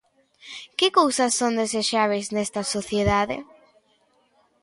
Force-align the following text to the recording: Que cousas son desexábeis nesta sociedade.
Que 0.77 0.87
cousas 0.99 1.31
son 1.39 1.51
desexábeis 1.61 2.27
nesta 2.35 2.61
sociedade. 2.75 3.37